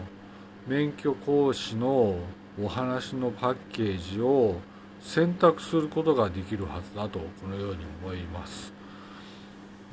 [0.66, 2.16] 免許講師の
[2.62, 4.56] お話のパッケージを
[5.00, 8.74] 選択することができるはずだとこのように思います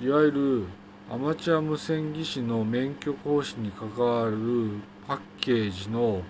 [0.02, 0.64] いわゆる
[1.10, 6.24] アマチュア無線技師の免許講師に関わるパッケージの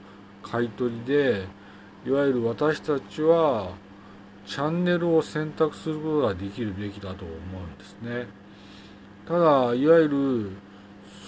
[0.43, 1.47] 買い取りで
[2.05, 3.71] いわゆる私たちは
[4.45, 8.42] チャンネルを選択することができるべきだと思うんですね。
[9.25, 10.51] ただいわゆる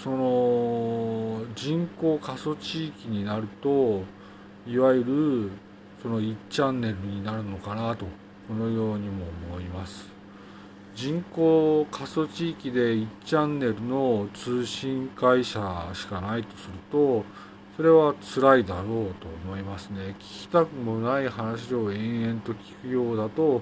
[0.02, 4.02] その人口過疎地域になると
[4.66, 5.50] いわゆる
[6.02, 8.04] その1チャンネルになるのかなと
[8.46, 10.08] このようにも思います。
[10.94, 17.24] 人口過疎地域で1チャンネルの通信会社しかないとすると
[17.76, 20.14] それは辛いだろうと思いますね。
[20.18, 23.60] 聞きたくもない話を延々と聞くようだと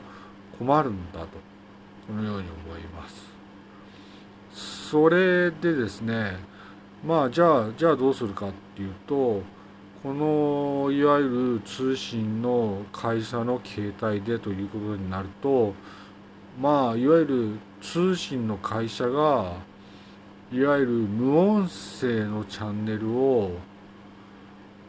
[0.59, 1.27] 困るんだと
[2.07, 3.35] このように思います。
[4.91, 6.37] それでですね
[7.07, 9.43] まあじゃあじゃあどうするかっていうと
[10.03, 15.73] このいわゆる通信の会社の携帯でということになると
[16.61, 19.57] まあいわゆる通信の会社が
[20.53, 23.53] いわゆる無音声のチャンネルを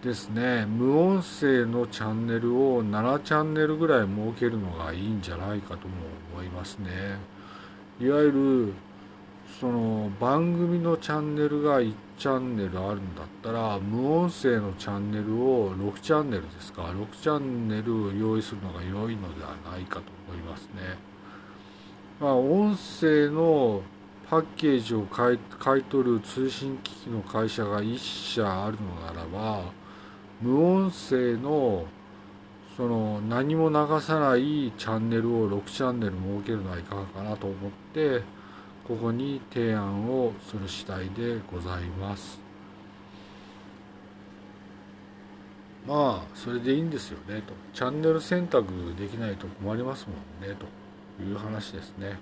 [0.04, 5.96] ですね無音声のチャンネルを7チャンネルぐらい設けるのがいいんじゃないかとも
[6.34, 6.90] 思いますね。
[8.02, 8.74] いわゆる
[9.60, 20.98] その番組のチャンネルが1チャンネルあるんだったら無音声のチャンネルを6チャンネルですか6チャンネルを用意するのが良いのではないかと思いますね。
[22.20, 23.82] まあ、音声の
[24.30, 29.72] パッケージを買い取る通信機器の会社が1社あるのならば
[30.42, 31.86] 無音声の
[32.76, 38.22] その何も流さないチャンネルを6チャンネル設けるのはいかがかなと思って
[38.88, 42.40] ここに提案をする次第でございます。
[45.88, 47.54] まあそれでいいんですよねと。
[47.74, 50.14] チャンネル選択できないと困りますも
[50.46, 52.20] んねという話ですね。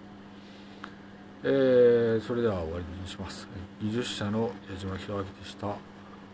[1.44, 3.48] えー、それでは終わりにします。
[3.82, 5.68] 技術者の矢島弘明でした。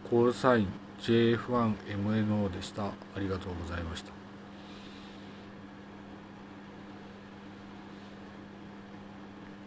[0.10, 0.68] コールサイン
[1.02, 2.86] JF1MNO でした。
[2.86, 4.29] ありがとうございました。